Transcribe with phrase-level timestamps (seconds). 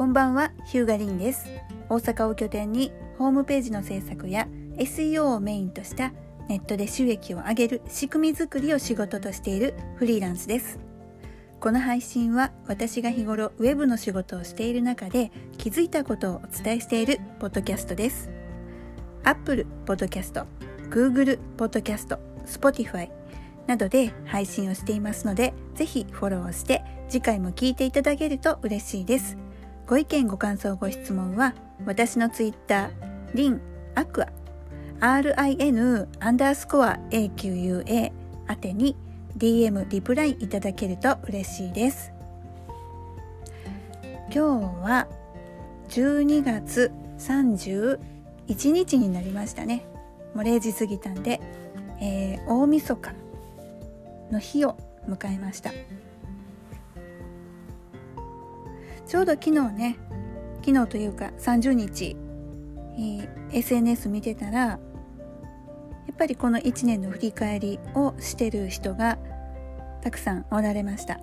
[0.00, 1.44] こんばんは、ヒューガリンです。
[1.90, 6.14] 大阪を拠点にホームページの制作や SEO をメインとした
[6.48, 10.78] ネットで収益を上げる仕組み作りを仕事としているフリーランスです。
[11.60, 18.30] この配信は私が日頃ウェブの仕事をしている中で気づいたことをお伝えしているポッドキャストです。
[19.24, 20.46] Apple Podcast、
[20.88, 23.10] Google Podcast、Spotify
[23.66, 29.36] などで配信をしていますので、ぜひフォローして次回も聞いていただけると嬉しいです。
[29.90, 31.52] ご意見ご感想ご質問は
[31.84, 32.90] 私のツイッター、
[33.34, 33.60] リン、
[33.96, 34.28] アクア、
[35.00, 38.12] RIN アンダースコア AQUA
[38.48, 38.96] 宛てに
[39.36, 42.12] DM リプライいただけると嬉しいです。
[44.32, 45.08] 今日は
[45.88, 47.98] 12月31
[48.70, 49.84] 日になりましたね。
[50.36, 51.40] もう0時過ぎたんで、
[52.00, 53.10] えー、大晦日
[54.30, 54.76] の日を
[55.08, 55.72] 迎えました
[59.10, 59.96] ちょうど昨日ね
[60.64, 62.16] 昨日というか30日、
[62.94, 64.78] えー、SNS 見てたらや
[66.12, 69.18] っぱりこの1年の振り返りをしてる人が
[70.00, 71.22] たくさんおられました、ま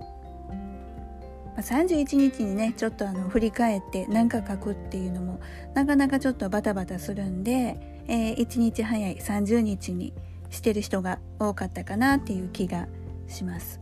[1.56, 5.40] あ、31日にねちょっとあの振り返って何か書くっていうのも
[5.74, 10.14] なかなかちょっとバタバタするんで、えー、1日早い30日に
[10.50, 12.90] してる人が多かったかなっていう気が
[13.30, 13.80] します。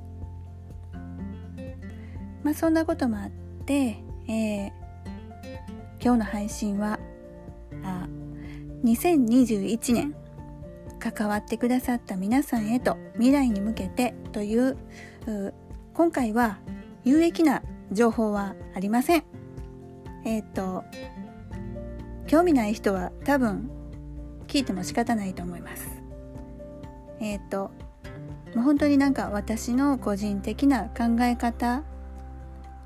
[2.44, 4.72] まあそんなこともあって、えー、
[6.00, 7.00] 今日の配信は
[7.84, 8.08] あ
[8.84, 10.16] 2021年
[11.00, 14.78] 関わってくださった皆さんへと未来に向けてという
[15.94, 16.60] 今回は
[17.04, 19.24] 有益な情報はありません。
[20.26, 20.84] えっ、ー、と
[22.28, 23.70] 興味ない人は多分
[24.48, 25.88] 聞いても仕方ないと思います。
[27.20, 27.72] えっ、ー、と
[28.56, 31.84] もう本当になんか私の個人的な考え方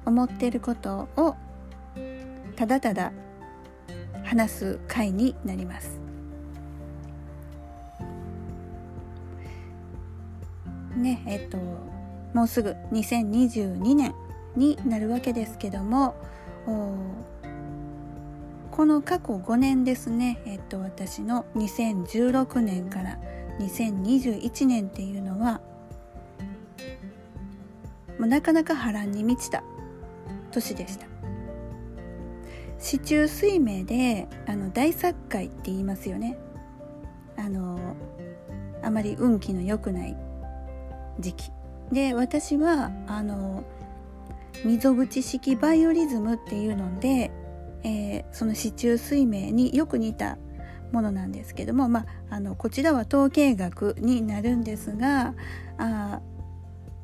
[0.10, 1.36] 思ってることを
[2.56, 3.14] ただただ
[4.24, 6.00] 話す回になります。
[10.96, 11.58] ねえっと
[12.34, 14.14] もうすぐ2022年
[14.56, 16.16] になるわけですけども
[18.72, 23.20] この過去5年ですね、えっと、私の2016年から
[23.60, 25.62] 2021年っていうのは
[28.18, 29.64] もうなかなか波乱に満ちた
[30.50, 31.06] 年でした。
[32.80, 36.38] 四柱推命であの大殺界って言いますよね。
[37.38, 37.96] あの
[38.82, 40.18] あまり運気の良くない
[41.20, 41.52] 時期。
[41.92, 43.64] で私はあの
[44.64, 47.32] 溝口式バイオリズムっていうので、
[47.84, 50.38] えー、その四柱推命によく似た
[50.92, 52.06] ものなんですけども、まあ、
[52.36, 55.34] あのこちらは統計学になるんですが
[55.78, 56.22] あ、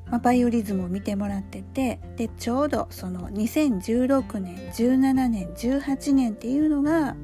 [0.09, 7.15] まあ、バイオリズムを見てもらっててでちょうどその2016年17年18年っていうのが、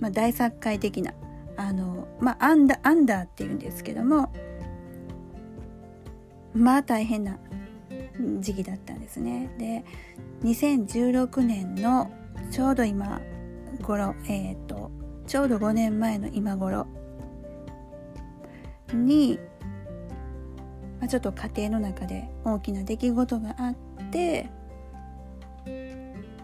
[0.00, 1.12] まあ、大作界的な
[1.56, 4.32] あの、まあ、アンダアンダーっていうんですけども
[6.54, 7.38] まあ大変な
[8.40, 9.54] 時期だったんですね。
[9.58, 9.84] で
[10.42, 12.10] 2016年の
[12.50, 13.20] ちょうど今
[13.82, 14.90] 頃、えっ、ー、と
[15.26, 16.86] ちょうど5年前の今頃
[18.92, 19.38] に、
[21.00, 23.74] まあ、ちょっと家庭の中で大きな出来事があっ
[24.10, 24.48] て、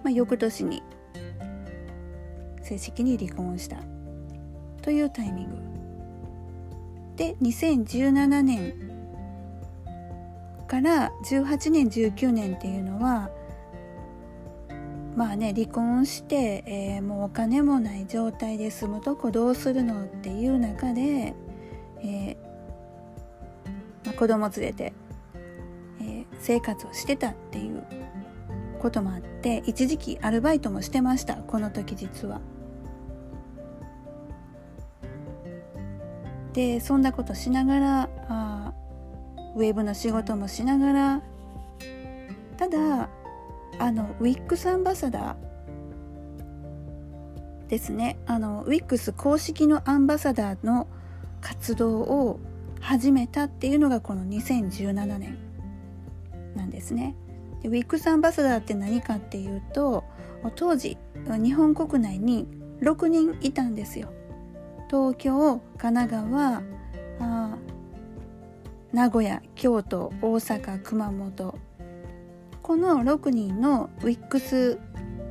[0.03, 0.83] まあ、翌年に
[2.63, 3.79] 正式に離婚した
[4.83, 5.57] というタイミング。
[7.17, 8.75] で2017年
[10.67, 13.31] から18年19年っていうのは
[15.15, 21.35] まあね離婚して、えー、もうお金もない状態で住むとこどうするのっていう中で、
[22.03, 22.52] えー
[24.13, 24.93] まあ、子供連れて、
[26.01, 27.83] えー、生活をしてたっていう
[28.81, 32.41] こともあって一時期アルバイトもしてましたこの時実は。
[36.53, 38.75] でそんなことしながらあ
[39.57, 41.23] ウェブの仕事もしながら
[42.59, 43.09] ただ
[43.79, 50.89] あのウィックスアンバサダーですねあのウィックス公式のアンバサダーの
[51.41, 52.39] 活動を
[52.93, 55.39] 始めたっていうのがこの2017年
[56.55, 57.17] なんですね。
[57.63, 60.05] でウィックスアンバサダーって何かっていうと
[60.57, 62.47] 当時日本国内に
[62.83, 64.13] 6人いたんですよ。
[64.91, 66.63] 東京神奈川
[67.19, 67.57] あ
[68.93, 71.59] 名古屋京都大阪熊本
[72.63, 74.79] この6人の WIX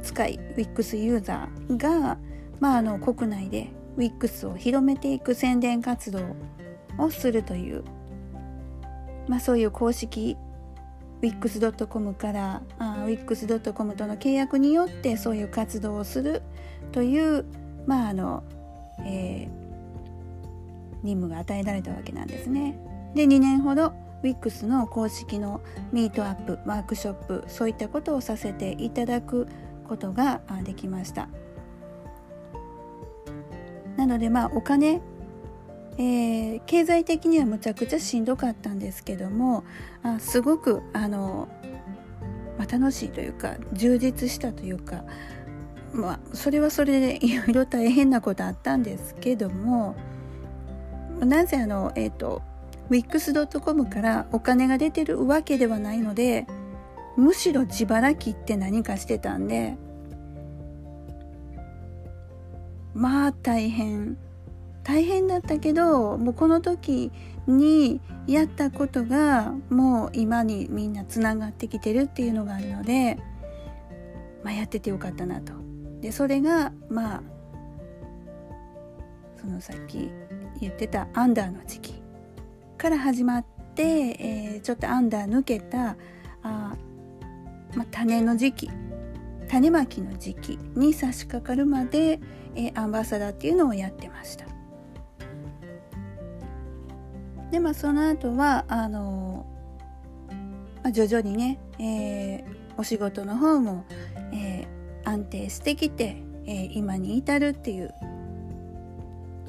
[0.02, 2.18] 使い WIX ユーザーが、
[2.60, 6.36] まあ、あの国内で WIX を広めていく宣伝活動
[6.98, 7.84] をするという、
[9.28, 10.38] まあ、そういう公式
[11.22, 16.42] wix.com からあ wix.com との契約によってそういう活動をする
[16.92, 17.46] という
[17.86, 18.44] まああの、
[19.06, 19.62] えー、
[21.04, 22.78] 任務が与えられたわけなんですね。
[23.16, 23.94] で2年ほど
[24.24, 25.62] WIX の公式の
[25.92, 29.48] ミートアップワークショップそういったことをさせていただく
[29.88, 31.28] ことができました
[33.98, 35.02] なのでまあお金、
[36.02, 39.64] えー、経済的にはむちゃくちゃしんどかったんですけども
[40.02, 41.48] あすごくあの、
[42.58, 45.04] まあ、楽しいというか充実したというか
[45.94, 49.96] まあそれはそれでいろいろ大変なことあったんですけども
[51.20, 52.42] なぜあのえっ、ー、と
[52.90, 56.48] wix.com からお金が出てるわけではないので
[57.16, 59.78] むしろ自腹切って何かしてたんで
[62.96, 64.18] まあ大変。
[64.84, 67.12] 大変だったけどもうこの時
[67.48, 73.18] にやったことがもう今にみんなつながってきてるっていうのがあるので、
[74.44, 75.54] まあ、やっててよかったなと。
[76.02, 77.22] でそれがまあ
[79.40, 80.10] そのさっき
[80.60, 82.02] 言ってたアンダーの時期
[82.78, 83.46] から始まっ
[83.76, 85.96] て、えー、ちょっとアンダー抜けた
[86.44, 86.76] あ、
[87.76, 88.70] まあ、種の時期
[89.50, 92.20] 種まきの時期に差し掛かるまで、
[92.56, 94.51] えー、アンバサダーっていうのをやってました。
[97.52, 99.46] でまあその後はあの
[100.84, 102.44] まあ、徐々にね、えー、
[102.78, 103.86] お仕事の方も、
[104.34, 107.94] えー、安定してきて、えー、今に至るっていう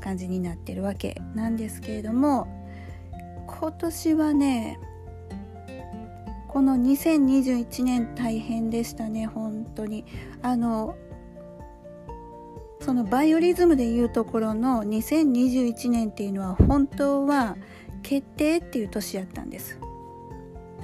[0.01, 2.47] 感じになってるわけなんですけれども
[3.47, 4.79] 今年はね
[6.49, 10.05] この2021年大変でしたね本当に。
[10.43, 10.97] あの
[12.81, 17.57] そのバイオリズムでいうところの2021年っていうのは本当は
[18.03, 19.79] 決定っていう年やったんです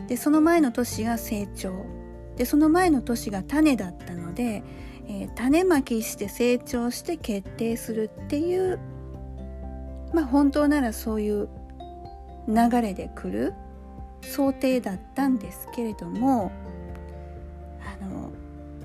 [0.07, 1.73] でその前の年が成長
[2.37, 4.63] でその前の年が種だったので、
[5.07, 8.79] えー、種まきして成長して決定するっていう
[10.15, 11.49] まあ本当ならそういう
[12.49, 13.55] 流れで来る
[14.23, 16.51] 想定だったんですけれども
[18.01, 18.31] あの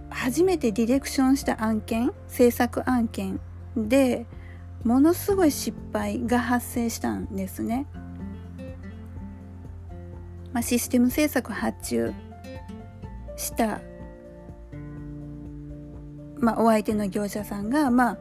[0.09, 3.39] 初めてディレクションした案件制作案件
[3.77, 4.25] で
[4.83, 7.87] ものすごい失敗が発生したんですね。
[10.53, 12.13] まあ、システム制作発注
[13.35, 13.81] した、
[16.37, 18.17] まあ、お相手の業者さんが、まあ、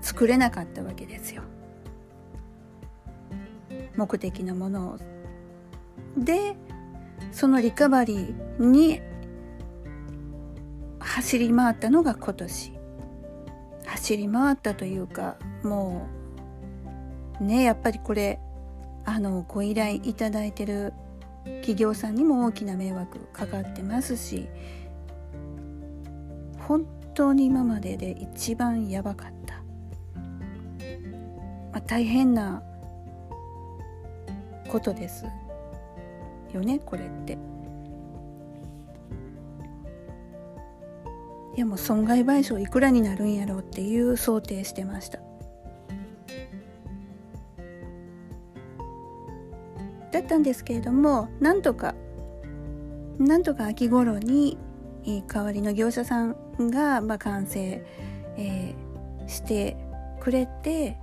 [0.00, 1.42] 作れなかったわけですよ。
[3.96, 4.98] 目的のものを
[6.18, 6.54] で
[7.32, 9.00] そのリカバリーに
[10.98, 12.72] 走り回ったのが今年
[13.86, 16.06] 走り回ったというかも
[17.40, 18.38] うねやっぱりこれ
[19.06, 20.92] あのご依頼いただいてる
[21.60, 24.48] 企業さんにも大きな迷惑かかってますし
[26.58, 29.62] 本当に今までで一番やばかった、ま
[31.78, 32.62] あ、大変な
[34.68, 35.24] ことです
[36.52, 37.38] よねこれって。
[41.56, 45.20] いやもう損害賠償いくらになるんやろうっていう想定してました。
[50.26, 51.94] ったんですけれどもなんとか
[53.18, 54.58] なんとか秋頃に
[55.28, 57.82] 代わりの業者さんが、まあ、完成、
[58.36, 59.76] えー、して
[60.20, 60.98] くれて、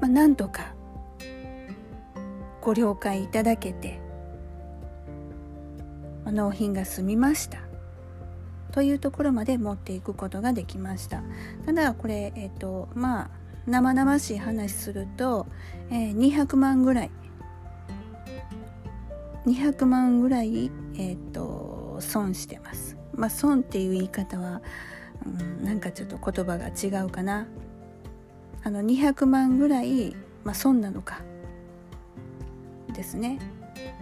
[0.00, 0.74] まあ、なんとか
[2.62, 4.00] ご了解いただけて
[6.24, 7.58] 納品が済みました。
[8.70, 11.22] というところまで持っていくことができました。
[11.66, 13.30] ただこれえっ、ー、とまあ
[13.66, 15.46] 生々しい話すると、
[15.90, 17.10] えー、200万ぐらい
[19.46, 22.96] 200万ぐらい、えーと、損してます。
[23.14, 24.62] まあ損っていう言い方は、
[25.26, 27.46] うん、なんかちょっと言葉が違うかな。
[28.64, 31.20] あの200万ぐらい、まあ、損なのか。
[32.92, 33.38] ですね。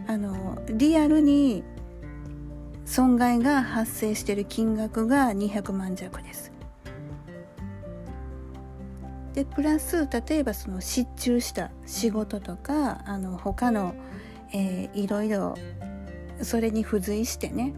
[0.07, 1.63] あのリアルに
[2.85, 6.53] 損害が発生している金額が200万弱です。
[9.33, 13.95] でプラス例えばその失注した仕事とかあの他の、
[14.53, 15.55] えー、いろいろ
[16.43, 17.75] それに付随してね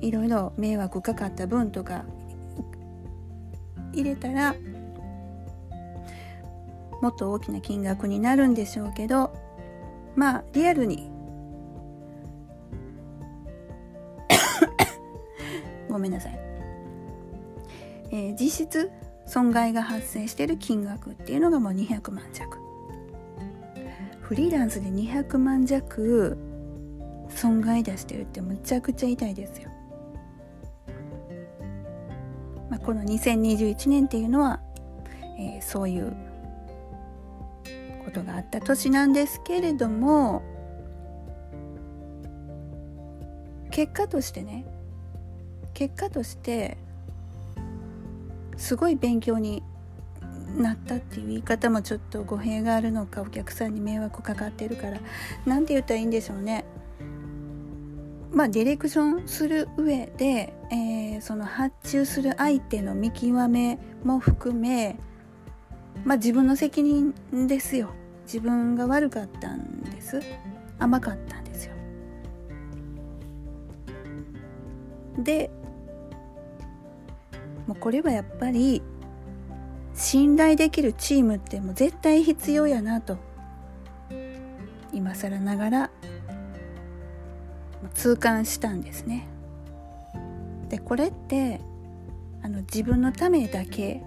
[0.00, 2.04] いろいろ迷惑かかった分とか
[3.92, 4.54] 入れたら
[7.00, 9.32] もっと大きな金額になるんでしょうけど
[10.16, 11.10] まあリアルに
[15.88, 16.38] ごめんなさい、
[18.10, 18.90] えー、実質
[19.26, 22.63] 損害が発生している金額っていうのがもう200万弱。
[24.24, 26.38] フリーランスで200万弱
[27.28, 29.68] 損害出してるってむちゃくちゃ痛いですよ。
[32.70, 34.60] まあ、この2021年っていうのは、
[35.38, 36.16] えー、そういう
[38.02, 40.42] ことがあった年なんですけれども
[43.70, 44.64] 結果としてね
[45.74, 46.78] 結果として
[48.56, 49.62] すごい勉強に
[50.56, 55.00] なったっていう言い方もちょっと語弊があるのかお客さんに迷惑かかってるから
[55.46, 56.64] 何て言ったらいいんでしょうね。
[58.32, 64.98] まあ、ディレクションする上で、えー、その発注する相手の見極めも含め、
[66.04, 67.14] まあ、自分の責任
[67.46, 67.90] ですよ。
[68.26, 70.20] 自分が悪かったんです。
[70.80, 71.74] 甘かったんですよ。
[75.20, 75.48] で
[77.68, 78.82] もうこれはやっぱり
[79.94, 83.16] 信頼できるチームってもう絶対必要やなと
[84.92, 85.90] 今更ながら
[87.94, 89.26] 痛感したんですね。
[90.68, 91.60] でこれって
[92.42, 94.02] あの自分のためだけ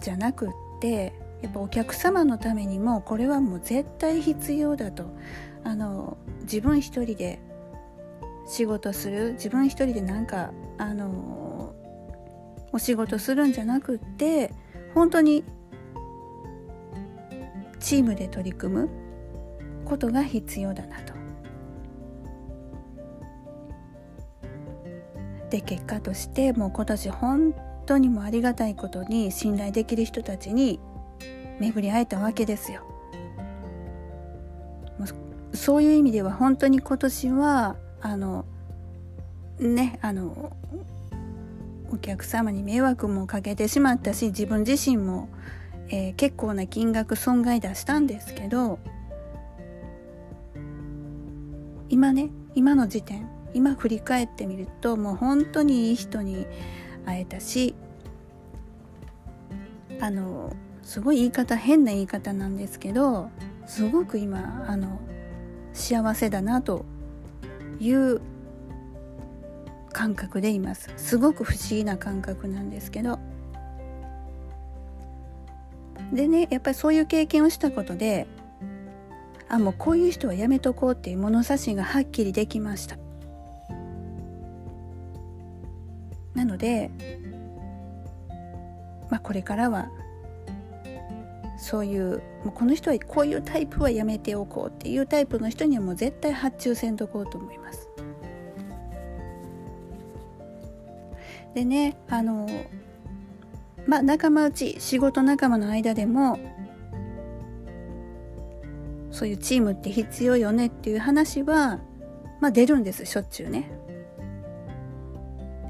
[0.00, 0.50] じゃなくっ
[0.80, 1.12] て
[1.42, 5.04] やっぱお客様のためにもこれはもう絶対必要だと
[5.64, 7.40] あの自分一人で
[8.46, 11.45] 仕事する自分一人でなんかあの
[12.76, 14.52] お仕事するんじゃなくって
[14.92, 15.44] 本当に
[17.80, 18.90] チームで取り組む
[19.86, 21.14] ことが必要だなと。
[25.48, 27.54] で結果としてもう今年本
[27.86, 30.78] 当にもありがたいことに信頼できる人たちに
[31.58, 32.82] 巡り会えたわけですよ。
[35.54, 38.44] そういう意味では本当に今年はあの
[39.58, 40.54] ねあの
[41.90, 45.28] お客様に迷惑もかけてしまったし自分自身も、
[45.88, 48.78] えー、結構な金額損害出したんですけど
[51.88, 56.46] 今ね今の時点今振り返ってみるともう本当にいい人に
[57.04, 57.74] 会えたし
[60.00, 63.30] あのすごい言い方変な言い方なんですけど
[63.66, 65.00] すごく今あの
[65.72, 66.84] 幸せだなと
[67.80, 68.20] いう
[69.96, 70.92] 感覚でいます。
[70.98, 73.18] すごく不思議な感覚なんですけど。
[76.12, 78.26] でねやっぱりそういう経験をしたことで
[79.48, 82.98] あもうこういう人はやめとこうっていう物差しがはっきりできました。
[86.34, 86.90] なので
[89.10, 89.88] まあこれからは
[91.56, 97.85] そういうもうこの人はこういうタイプはやめておこうっていうタイプの人にはもう絶対発注せんとこうと思います。
[101.56, 102.46] でねあの
[103.86, 106.38] まあ仲間内仕事仲間の間でも
[109.10, 111.80] そういうチームって必要よねっていう話は
[112.42, 113.70] まあ出るんですしょっちゅうね。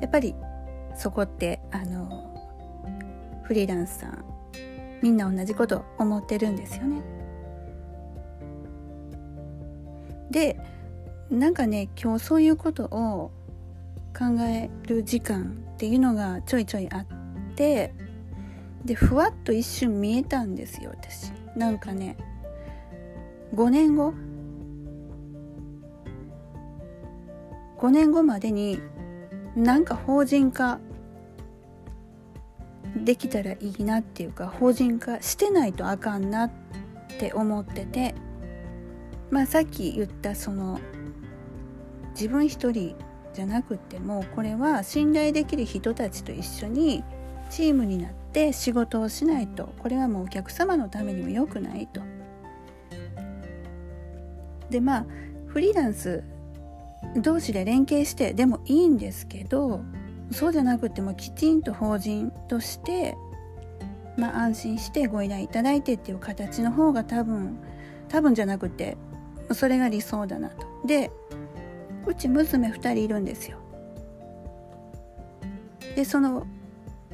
[0.00, 0.34] やっぱり
[0.96, 2.34] そこってあの
[3.44, 4.24] フリーランスさん
[5.02, 7.00] みんな同じこと思ってるんですよね。
[10.32, 10.58] で
[11.30, 13.30] なんかね今日そういうことを
[14.18, 17.06] 考える時間っていうのがちょいちょいあっ
[17.54, 17.92] て
[18.86, 21.32] でふわっと一瞬見えたんですよ私。
[21.54, 22.16] なんかね
[23.54, 24.14] 5年後
[27.78, 28.80] ？5年後までに
[29.54, 30.80] なんか法人化
[32.96, 36.50] できたらいいなっていうか法人化してないとあかんなっ
[37.18, 38.14] て思ってて
[39.30, 40.80] まあさっき言ったその
[42.14, 42.96] 自分一人
[43.36, 47.04] じゃなくてもこれは信頼できる人たちと一緒に
[47.50, 52.00] チームになって仕事をしないとこれはもうお客様のためにも良くないと。
[54.70, 55.06] でまあ
[55.48, 56.24] フリーランス
[57.16, 59.82] 同士で連携してでもいいんですけど
[60.32, 63.16] そうじゃなくてもきちんと法人として、
[64.16, 67.58] まあ、安心してご依頼いただいてっていう形の方が多分
[68.08, 68.96] 多分じゃなくて
[69.52, 70.66] それが理想だなと。
[70.86, 71.10] で
[72.06, 73.58] うち娘2人いるんですよ。
[75.94, 76.46] でその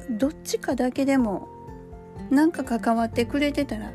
[0.09, 1.47] どっちかだけでも
[2.29, 3.91] なんか関わってくれてたら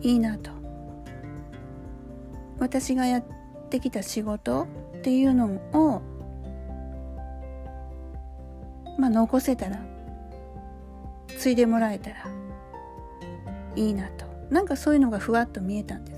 [0.00, 0.50] いいなと。
[2.58, 3.24] 私がやっ
[3.70, 4.66] てきた仕事
[4.98, 6.02] っていうのを
[8.98, 9.80] まあ、残せたら
[11.38, 12.16] 継いでもらえたら
[13.76, 16.17] いいなとなんかそういうのがふわっと見えたんで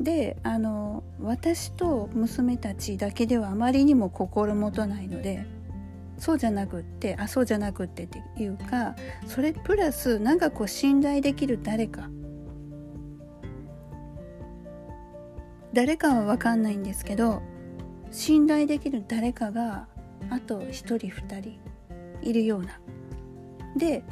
[0.00, 5.46] であの私と娘たちだけではあまりにも心もとないので
[6.18, 12.08] そうじゃなくってあそうじゃなくってっていうかそれプラスなんかこう信頼できる誰か。
[15.72, 17.42] 誰かは分かんないんですけど
[18.10, 19.86] 信頼できる誰かが
[20.28, 21.60] あと1人2人
[22.22, 22.80] いるような。
[23.76, 24.02] で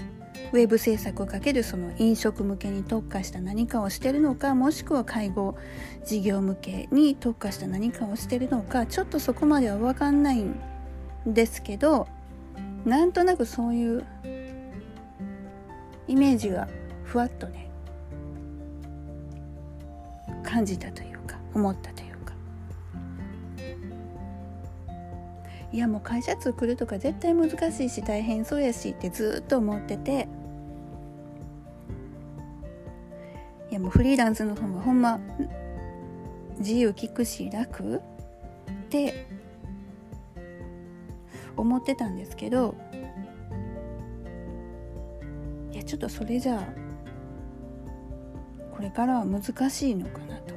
[0.53, 5.57] ウェブ制作をかけるその飲食向けに特化した何かをしてるのかもしくは介護
[6.05, 10.55] 事業向けに特化した何かをしてるのかちょっとそこまでは分かんないん
[11.27, 12.09] ですけど
[12.85, 14.07] なんとなくそういう
[16.07, 16.69] イメージが
[17.05, 17.71] ふわっとね
[20.43, 22.08] 感じたというか思ったというか。
[25.71, 30.29] いやもう会社作るとか絶対難しいし大変そうやしってずっと思ってて。
[33.71, 35.21] いやもうフリーランスの方がほんま
[36.59, 38.01] 自由聞くし楽っ
[38.89, 39.27] て
[41.55, 42.75] 思ってたんですけど。
[45.71, 46.63] いやちょっとそれじゃあ
[48.75, 50.55] これからは難しいのかなと。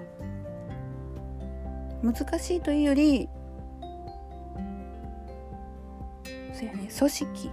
[2.01, 3.29] 難しいというより
[6.61, 6.89] そうやね。
[6.95, 7.51] 組織。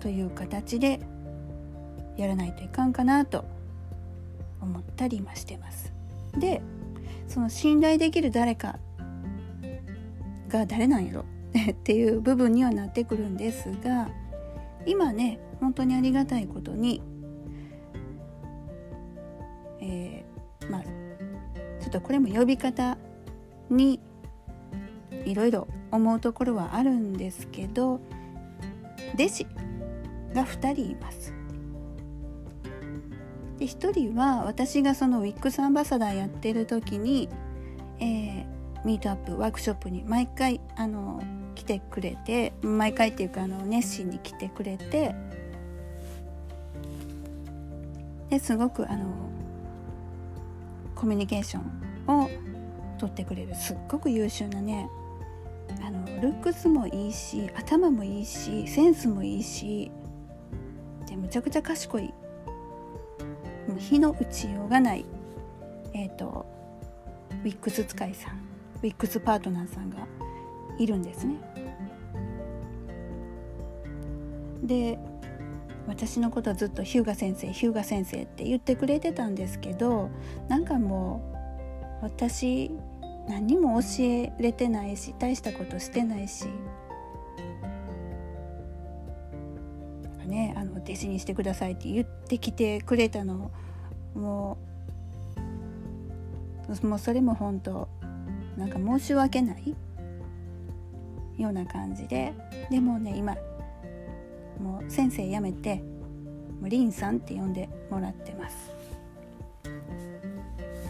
[0.00, 1.00] という形で
[2.16, 3.44] やらないといかんかなと
[4.60, 5.92] 思ったり今してます。
[6.38, 6.62] で
[7.26, 8.78] その信頼できる誰か
[10.48, 11.24] が誰なんやろ？
[11.72, 14.08] っていう部分にはなってくるんですが
[14.86, 17.02] 今ね本当にありがたいことに、
[19.80, 22.96] えー、まあちょっとこれも呼び方
[23.68, 23.98] に
[25.28, 28.00] いろいろ思うところはあるんですけど
[29.14, 29.46] 弟子
[30.34, 31.34] が2人います。
[33.58, 37.28] で1人は私がそのウィックスアンバサダーやってる時に、
[37.98, 38.46] えー、
[38.84, 41.20] ミートアップワークショップに毎回あの
[41.56, 45.14] 来てくれて毎回っていうかあの熱心に来てくれて
[48.30, 49.06] ですごくあの
[50.94, 52.30] コミュニケーションを
[52.98, 54.88] 取ってくれるすっごく優秀なね
[55.82, 59.90] あのルックスもいいし頭もいいしセンスもいいし
[61.06, 62.02] でむちゃくちゃ賢い
[63.68, 65.04] もう火の打ちようがない
[65.94, 66.46] えっ、ー、と
[67.44, 68.48] ウィックス使いさん
[68.82, 69.98] ウィックスパートナーさんが
[70.78, 71.36] いるんですね。
[74.62, 74.98] で
[75.86, 80.10] 私のことずっと日向先生日向先生って言ってくれてたんですけど
[80.48, 81.22] なんかも
[82.02, 82.70] う私
[83.28, 86.46] 何も教えれてないし大したことしてないし。
[90.28, 93.50] ねあの弟子にしてくださいって言ってきてくれたの。
[94.14, 94.58] も
[96.82, 97.88] うもうそれも本当
[98.56, 99.74] なんか申し訳ない
[101.38, 102.34] ような感じで。
[102.70, 103.36] でもね今
[104.62, 105.76] もう先生辞めて
[106.60, 108.70] もうリンさんって呼んでもらってます。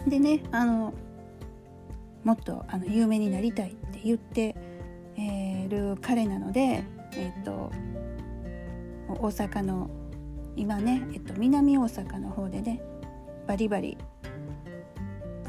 [0.07, 0.93] でねあの
[2.23, 4.55] もっとあの有名になりたいって言って
[5.69, 6.83] る彼なので
[7.15, 7.71] えっ、と
[9.07, 9.89] 大阪の
[10.55, 12.81] 今ね、えっと、南大阪の方でね
[13.47, 13.97] バリバリ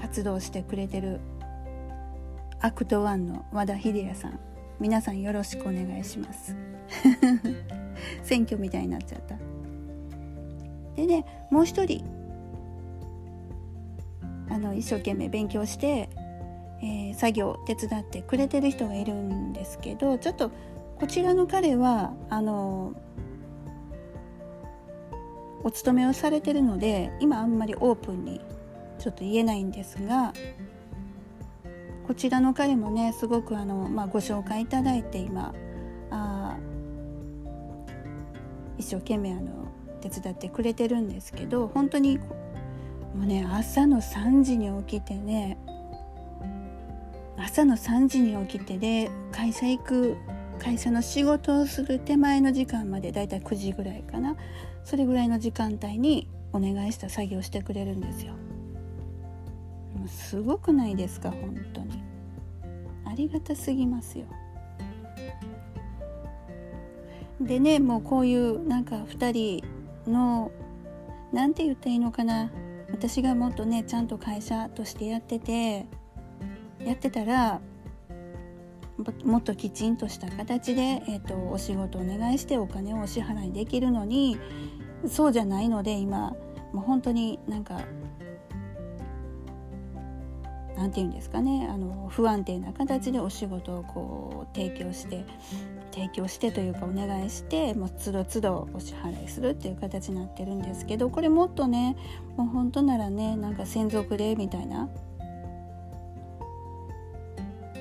[0.00, 1.20] 活動してくれてる
[2.60, 4.40] アクト1の和田秀也さん
[4.78, 6.56] 皆さんよろしくお願いします。
[8.24, 9.36] 選挙みたいになっちゃった。
[10.96, 12.02] でねもう一人
[14.48, 16.08] あの一生懸命勉強して、
[16.82, 20.50] えー、作業手伝ってくれてる人がいるんですけどちょっと
[20.98, 22.94] こちらの彼はあの
[25.62, 28.40] お勤めをされてるので今あんまりオープンに
[28.98, 30.32] ちょっと言えないんですが
[32.06, 35.54] こちらの彼もねすごくあの、まあ、ご紹介いただいて今
[36.10, 36.56] あ
[38.78, 39.68] 一生懸命あの
[40.00, 42.24] 手伝ってくれてるんですけど本当にも
[43.22, 45.58] うね朝の3時に起きてね
[47.52, 50.16] 朝の3時に起きてで会社行く
[50.60, 54.36] 会社の仕事をする手前の時間までだいたい9時ぐらいかな。
[54.84, 58.34] それぐらいの時間帯にお願いした作業してくれるんですよ。
[60.06, 62.04] すごくないですか本当に。
[63.04, 64.26] ありがたすぎますよ。
[67.40, 69.60] でねもうこういうなんか2
[70.06, 70.52] 人の
[71.32, 72.52] 何て言ったらいいのかな。
[72.92, 75.86] 私がもっとねちゃんと会社としてやってて
[76.84, 77.60] やってたら
[79.24, 84.38] もっときちんとした形で、えーと、お仕事お願いしてお金をお支払いできるのに
[85.06, 86.34] そうじゃないので今
[86.72, 87.80] もう本当になんか
[90.76, 95.24] 何て言うんですかねあの不安定な形でお仕事をこう提供して
[95.92, 101.96] 提供してというかお願いしてもう都度都度お支払いするっていう形になってるんですけどこれもっとね
[102.36, 104.88] もう本当ならねなんか専属でみたいな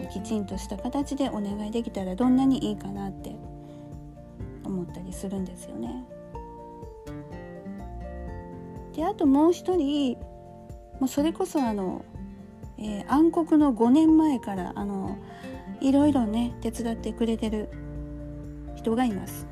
[0.10, 3.36] きちんとした形でお願いできたらどんなにいいかなって
[4.64, 6.06] 思ったりするんですよね。
[8.96, 10.18] であともう一人
[11.00, 12.04] もうそれこそあの、
[12.78, 15.18] えー、暗黒の5年前からあの
[15.80, 17.70] いろいろね手伝ってくれてる
[18.76, 19.48] 人がいます。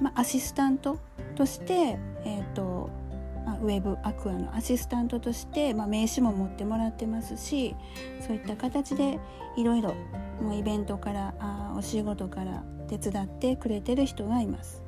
[0.00, 0.98] まあ、アシスタント
[1.36, 2.81] として、えーと、
[3.62, 7.74] ウェブアクアのアシスタントとして、まあ、名刺も持ってもらってますし
[8.26, 9.20] そういった形で
[9.56, 9.94] いろいろ
[10.52, 14.82] イベントからあお仕事から手伝ってくれてる人がいます。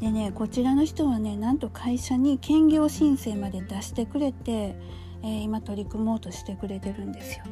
[0.00, 4.74] でねこちらの人はねなんと会社に兼業申請まで出してくれて、
[5.22, 7.44] えー、今取り組もうとしてくれてるんですよ。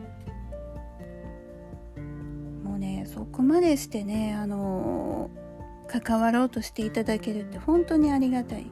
[2.64, 5.48] もうねそこまでしてねあのー、
[5.88, 8.66] 関わろうとしていただけるって本当にありがたい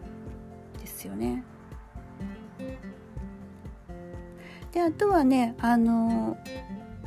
[0.79, 1.43] ですよね。
[4.73, 6.37] であとはねあの、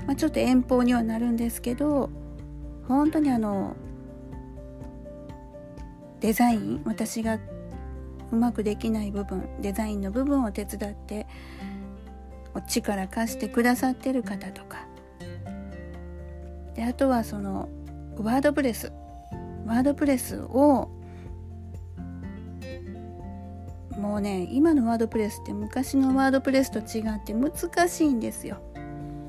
[0.08, 2.10] まあ、ちょっと遠方にはなるんですけど
[2.88, 3.76] 本当にあの
[6.20, 7.40] デザイン私が
[8.32, 11.28] うまくできない部分デザインの部分を手伝って
[12.68, 14.88] 力貸してくださってる方とか
[16.74, 17.70] であとはその
[18.18, 18.92] ワードプレス
[19.70, 20.90] ワードプレスを
[24.00, 28.62] もうね今のワードプレスって昔のワードプレスと違って難しいんですよ。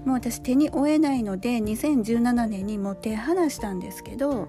[0.06, 4.48] もう私手に負えないので2017年にもう手離したんですけど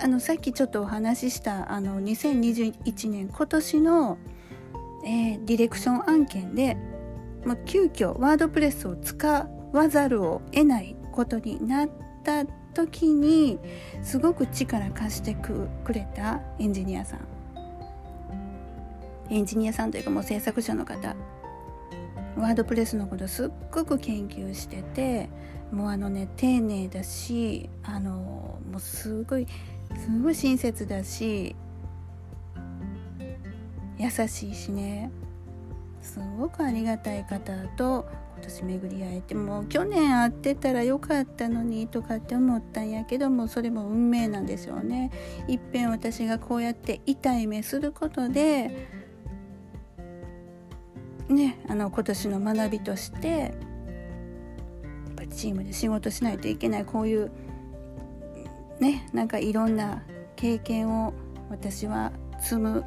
[0.00, 4.18] あのさっきちょっとお話ししたあの2021年今年の、
[5.04, 6.76] えー、ディレクション案件で、
[7.44, 11.88] まあ、急遽ワードプレスを使わざるを得ないことになっ
[12.22, 13.58] た時に
[14.02, 17.20] すごく力貸してくれたエンジニアさん。
[19.30, 21.14] エンジニアさんというかもう制作者の方。
[22.36, 25.28] ワードプレスのことすっごく研究してて
[25.70, 29.46] もうあのね丁寧だしあのもうすごい
[29.96, 31.54] すごい親切だし
[33.98, 35.10] 優しいしね。
[36.00, 38.06] すごくありがたい方と
[38.42, 45.10] 年巡り会えても去年会ってたらよかったのにとかって思ったんやけどもそれも運命なんでしょうね
[45.48, 48.88] いっぺん私がこうやって痛い目することで
[51.28, 53.52] ねあの今年の学びとしてやっ
[55.16, 57.30] ぱチームで仕事しないといけないこういう
[58.80, 60.02] ねなんかいろんな
[60.36, 61.14] 経験を
[61.50, 62.84] 私は積む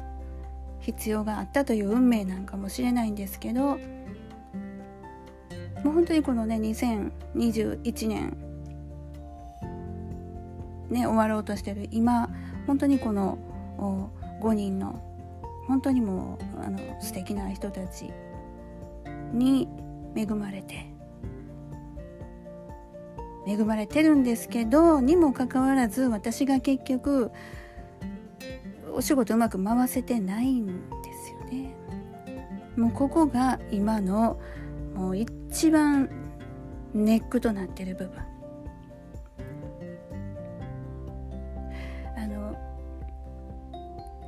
[0.80, 3.78] 必要があったという運命なんかもしれないんですけど
[5.84, 8.36] もう本当にこのね2021年
[10.90, 12.28] ね終わろうとしてる今
[12.66, 13.38] 本当にこの
[14.40, 15.02] 5人の
[15.66, 18.10] 本当にもうあの素敵な人たち
[19.32, 19.68] に
[20.14, 20.86] 恵まれて
[23.46, 27.30] 恵まれてるんですけどにもかかわらず私が結局
[28.92, 30.72] お仕事うまく回せてないんで
[31.12, 31.76] すよね。
[32.76, 34.40] もうここが今の
[34.94, 35.16] もう
[35.70, 36.08] 番
[36.94, 38.22] ネックとなってる部分。
[42.16, 42.56] あの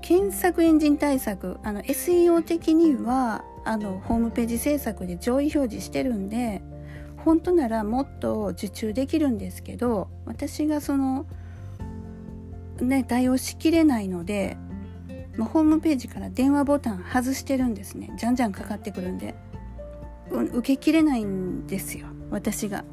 [0.02, 6.62] 検索エンジン対策あの SEO 的にはあのホームページ制作で上位表示してるんで
[7.24, 11.26] 本当ならもっと受注できるんですけど私がその
[12.80, 14.56] ね対応しきれないので
[15.38, 19.34] ホームページから電話ボタン外してるんですねじゃんじゃんかかってくるんで
[20.30, 22.06] 受けきれないんですよ。
[22.30, 22.84] 私が。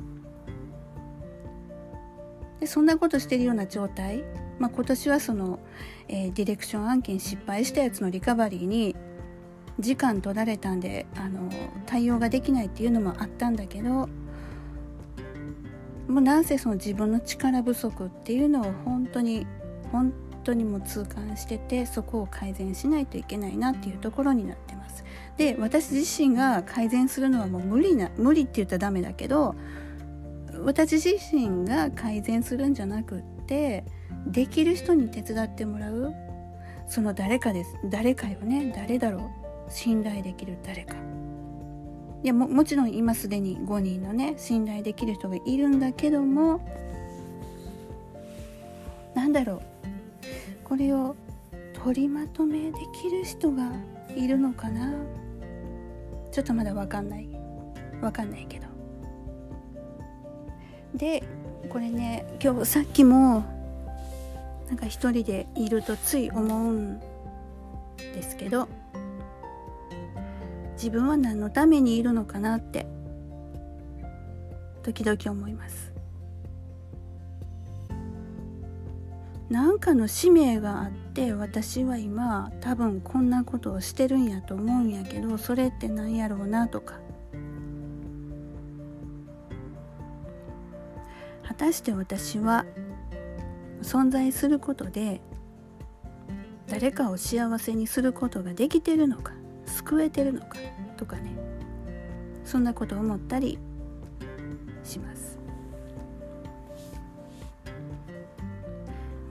[2.59, 4.23] でそんなことしてるような状態、
[4.59, 5.59] まあ、今年はその、
[6.07, 8.95] えー、ディレクション案件失敗したやつのリカバリーに
[9.79, 11.49] 時間取られたんであの
[11.85, 14.07] 対応ができないっていうのもあったんだけど
[16.07, 19.45] もうなんせその自分の力不足っていうのを本当に
[19.91, 25.03] 本当にも痛感しててそこを改善しないといけないなっていうところになってます。
[25.37, 29.55] で私自身が改善するのはもう無理な無理って言ったらダメだけど
[30.63, 33.83] 私自身が改善するんじゃなくって
[34.27, 36.13] できる人に手伝ってもらう。
[36.87, 37.77] その誰かです。
[37.85, 38.71] 誰かよね。
[38.75, 39.71] 誰だろう。
[39.71, 40.95] 信頼できる誰か。
[42.23, 46.59] いやももちろん今すでに5人のね信頼できる人がいるんだけども
[49.13, 49.61] なんだろう。
[50.63, 51.15] これを
[51.83, 53.71] 取りまとめできる人が
[54.15, 54.93] いるのかな。
[56.35, 57.29] ちょっとまだわかんない。
[58.01, 58.67] わかんないけど。
[60.93, 61.23] で
[61.69, 63.45] これね今日さっきも
[64.67, 68.67] なんか一人でいるとつい思うんですけど
[70.73, 72.85] 自分は何のためにいるのかなって
[74.83, 75.94] 時々思います。
[79.49, 86.99] 何かの使命があって私は今多分こんなことをしてるんやと思うんやけどそれって何やろうなとか。
[91.47, 92.65] 果たして私は
[93.81, 95.21] 存在することで
[96.67, 99.31] 誰かを幸せにすることができてるのか
[99.65, 100.57] 救えてるのか
[100.97, 101.35] とかね。
[102.43, 103.57] そんなことを思ったり
[104.83, 105.24] します。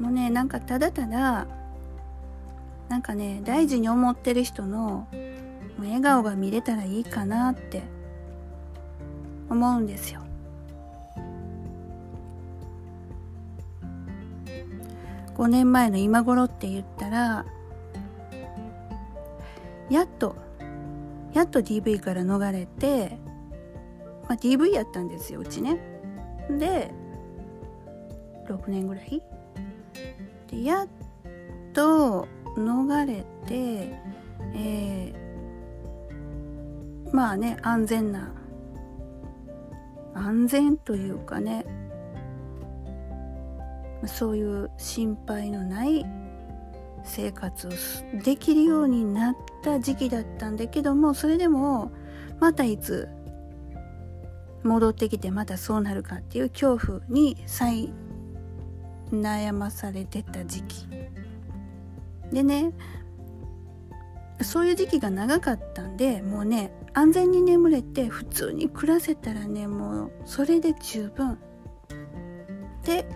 [0.01, 1.47] もうねなんかただただ
[2.89, 5.07] なんかね大事に思ってる人の
[5.79, 7.83] 笑顔が見れたらいいかなって
[9.49, 10.21] 思うんですよ。
[15.37, 17.45] 5年前の今頃って言ったら
[19.91, 20.37] やっと
[21.33, 23.19] やっと DV から逃れて、
[24.29, 25.81] まあ、DV やったんですようちね。
[26.49, 26.93] で
[28.47, 29.23] 6年ぐらい
[30.55, 30.89] でやっ
[31.73, 33.99] と逃れて
[34.57, 38.33] えー、まあね安全な
[40.15, 41.67] 安全というかね
[44.07, 46.07] そういう心配のない
[47.03, 47.71] 生活を
[48.23, 51.91] できるようになった時期だったんだけどもそれでも
[52.39, 53.09] またいつ
[54.63, 57.93] 戻ってきてまたそうなるかっていう恐怖に再
[59.21, 60.87] 悩まされてた時期。
[62.33, 62.73] でね
[64.41, 71.39] そういう時期が長かったんでもうね安全に眠れて普通に暮らせたらねもうそれで十分。
[72.85, 73.07] って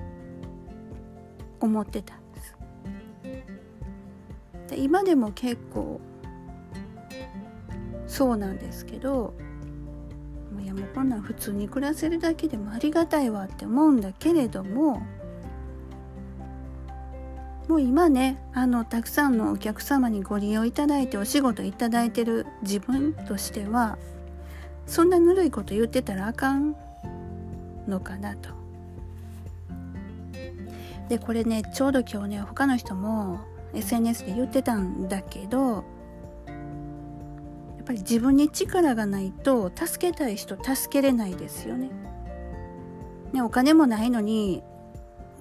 [1.61, 2.57] 思ってたんです。
[4.69, 6.01] で今でも結構
[8.07, 9.35] そうなんですけど
[10.63, 15.03] いやもうこんなん普通に暮らせるだけでもありがたいわって思うんだけれども
[17.69, 23.99] もう今ねあのたくさんのお客様にご利用いただいてお仕事いただいてる自分としては
[24.87, 26.75] そんなぬるいこと言ってたらあかん
[27.87, 28.49] のかなと
[31.11, 33.41] でこれねちょうど今日ね他の人も
[33.75, 35.83] SNS で言ってたんだけどや
[37.83, 41.91] っぱり自分に力がないと助けたい人助けれないですよね。
[43.33, 44.63] ねお金もないのに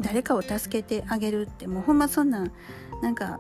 [0.01, 2.45] 誰かを助けてあげるってもうほんまそんな
[3.01, 3.39] なんか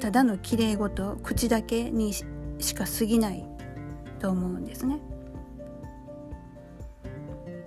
[0.00, 2.24] ただの綺麗事口だけにし
[2.74, 3.46] か過ぎない
[4.18, 5.00] と思うんですね。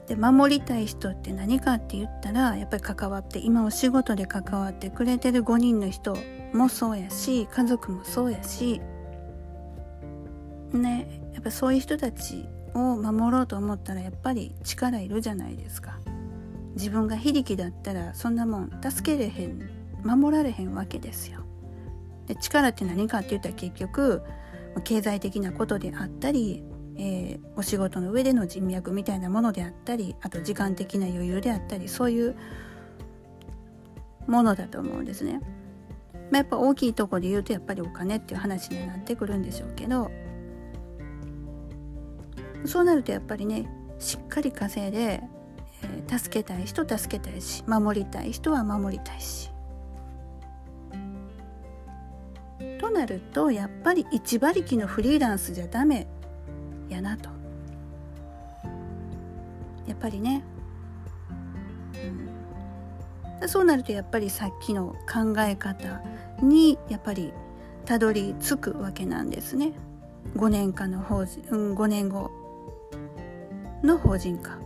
[0.07, 6.15] で守りたい人って何かって言ったらやっぱり関わって今お仕事で関わってくれてる5人の人
[6.53, 8.81] もそうやし家族もそうやし
[10.71, 15.97] ねやっぱそういう人たちを守ろうと思ったらやっぱり力いるじゃないですか
[16.75, 19.69] 自分が非力だったらそんなもん助けれへん
[20.03, 21.41] 守られへんわけですよ
[22.27, 24.21] で力って何かって言ったら結局
[24.83, 26.63] 経済的なことであったり
[26.97, 32.35] えー、お仕事の上での人脈みたいなものであったりあと時間的な余裕であったりそういう
[34.27, 35.41] ものだと思うんですね。
[36.31, 40.09] まあ、やっぱ大きいとこで言うとやっぱりお金っていう話になってくるんでしょうけど
[42.65, 45.21] そうなるとやっぱりねしっかり稼いで、
[46.07, 49.51] 助けたい人助けたいし守りたい人は守りたいし。
[52.79, 56.07] となるとやっぱり一馬力のフリーランスじゃダメ。
[56.89, 57.29] やなと。
[59.87, 60.43] やっぱりね、
[63.41, 66.01] うん、そうなるとやっぱりさっきの考え方
[66.41, 67.33] にやっぱり
[67.85, 69.73] たどり着くわけなんですね。
[70.35, 72.31] 5年間の法人、うん、5年後
[73.83, 74.57] の法人化、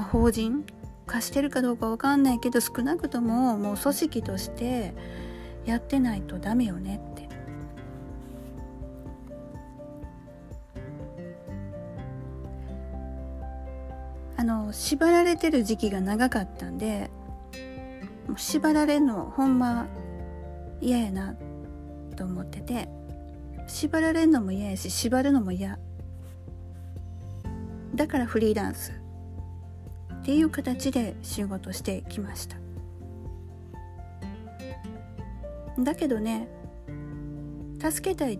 [0.00, 0.64] まあ、法人
[1.06, 4.94] 化してるかどうかわかんないけど少なくとももう組織として
[5.66, 7.28] やってないとダメよねって。
[14.38, 17.10] あの縛られてる時期が長かったんで
[18.38, 19.86] 縛られるのほんま
[20.80, 21.36] 嫌やな
[22.16, 22.88] と思ってて
[23.66, 25.78] 縛られるのも嫌やし縛るのも嫌。
[27.94, 28.99] だからフリーランス。
[30.30, 32.56] っていう形で仕事してきました。
[35.76, 36.46] だけどね
[37.80, 38.38] 助けたいっ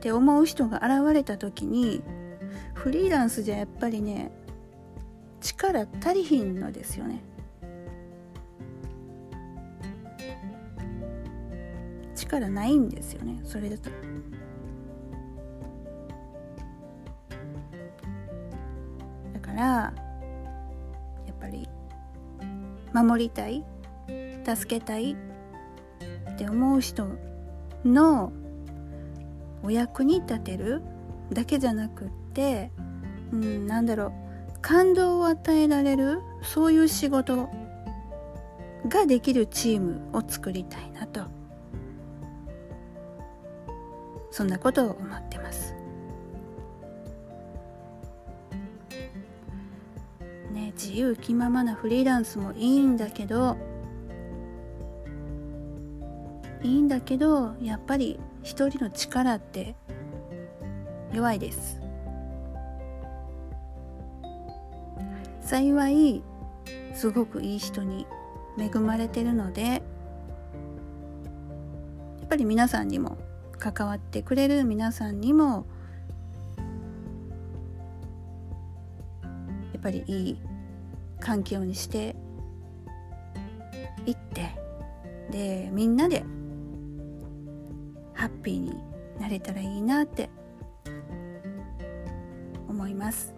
[0.00, 2.02] て思う人が現れた時に
[2.72, 4.32] フリーランスじゃやっぱりね
[5.42, 7.20] 力足りひんのですよね。
[12.16, 13.90] 力ないんですよねそれだと。
[19.34, 19.92] だから
[22.92, 23.64] 守りたい
[24.44, 27.08] 助けたいって思う人
[27.84, 28.32] の
[29.62, 30.82] お役に立てる
[31.32, 32.70] だけじゃなくって
[33.32, 34.12] うんなんだろう
[34.60, 37.48] 感動を与えられるそういう仕事
[38.88, 41.40] ができるチームを作りたいなと。
[44.30, 45.29] そんなことを思って。
[50.90, 53.56] 自由気ままなフリーランスもいいんだけど
[56.64, 59.76] いいんだけどやっぱり一人の力って
[61.12, 61.80] 弱いです。
[65.40, 66.24] 幸い
[66.92, 68.04] すごくいい人に
[68.58, 69.80] 恵まれてるのでやっ
[72.28, 73.16] ぱり皆さんにも
[73.60, 75.66] 関わってくれる皆さんにも
[79.72, 80.38] やっぱりいい
[81.20, 82.16] 環境にして
[84.06, 84.50] いって
[85.30, 86.24] でみんなで
[88.14, 88.74] ハッピーに
[89.18, 90.30] なれたらいいなって
[92.68, 93.34] 思います、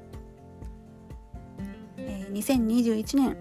[1.97, 3.37] えー、2021年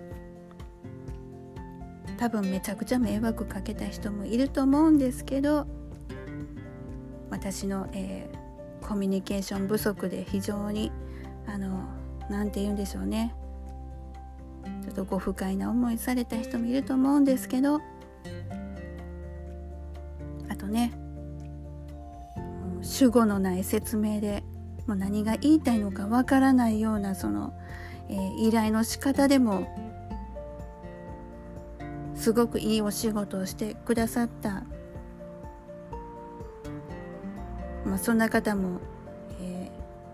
[2.18, 5.66] 多分めちゃくちゃ迷惑かけた人もいると思うんですけど
[7.32, 10.92] 私の、えー、コミュニケーション不足で非常に
[11.48, 11.86] あの
[12.30, 13.34] 何て言うんでしょうね。
[15.06, 17.82] ご不快な思いされた人もいると思うんですけど。
[20.50, 20.94] あとね。
[22.82, 24.44] 主語のない説明で
[24.88, 27.54] もう何が言いたいのかわからないようなその、
[28.10, 29.68] えー、依頼の仕方でも。
[32.22, 34.64] すごくいいお仕事をしてくださった、
[37.84, 38.80] まあ、そんな方も、
[39.42, 39.72] え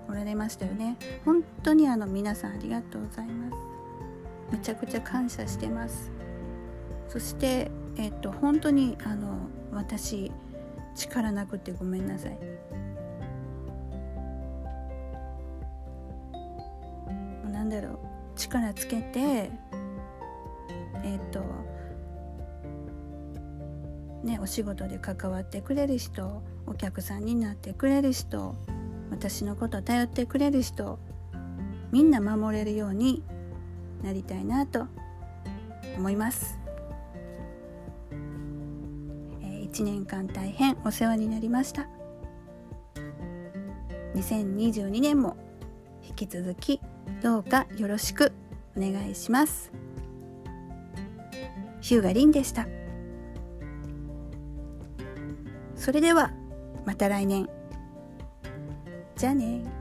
[0.07, 0.95] ー、おられましたよね。
[1.25, 3.66] 本当にあの皆さんありがとうございます。
[4.51, 6.11] めちゃくちゃ感謝してます。
[7.09, 9.37] そしてえっ、と本当にあの
[9.71, 10.31] 私
[10.95, 12.37] 力なくてごめんなさい。
[17.51, 17.99] なんだろう。
[18.37, 19.49] 力つけてえ
[21.15, 21.41] っ、ー、と
[24.23, 28.55] ねお仕事で関わってくれる人お客さんになってくれる人
[29.09, 30.99] 私のこと頼ってくれる人
[31.91, 33.23] みんな守れるように
[34.03, 34.87] なりたいなと
[35.97, 36.57] 思います。
[39.41, 41.87] 1年間大変お世話になりました。
[44.15, 45.37] 2022年も
[46.01, 46.81] 引き続き
[47.21, 48.31] どうかよろしく
[48.75, 49.71] お願いします。
[51.81, 52.67] ヒューガリンでした。
[55.75, 56.31] それでは
[56.85, 57.47] また来年。
[59.15, 59.76] じゃあね